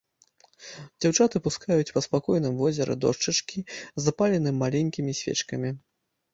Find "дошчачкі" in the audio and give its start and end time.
3.05-3.59